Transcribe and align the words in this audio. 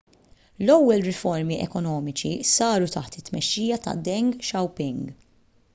l-ewwel 0.67 1.03
riformi 1.07 1.59
ekonomiċi 1.67 2.33
saru 2.53 2.91
taħt 2.95 3.19
it-tmexxija 3.21 3.81
ta' 3.85 3.97
deng 4.09 4.35
xiaoping 4.51 5.05